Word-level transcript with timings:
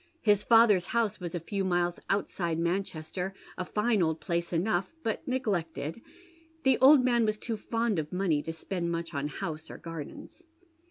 His 0.23 0.41
father's 0.43 0.87
house 0.87 1.19
was 1.19 1.35
a 1.35 1.39
few 1.39 1.63
miles 1.63 1.99
outside 2.09 2.57
Manchester, 2.57 3.35
a 3.55 3.63
fine 3.63 4.01
old 4.01 4.19
place 4.19 4.51
enough, 4.51 4.95
but 5.03 5.27
neglected,— 5.27 6.01
the 6.63 6.79
old 6.79 7.05
man 7.05 7.23
was 7.23 7.37
too 7.37 7.55
fond 7.55 7.99
of 7.99 8.11
money 8.11 8.41
to 8.41 8.51
spend 8.51 8.89
mucii 8.89 9.13
on 9.13 9.27
house 9.27 9.69
or 9.69 9.77
gardens. 9.77 10.41